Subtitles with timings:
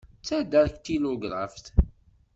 [0.21, 1.65] D tadaktilugraft.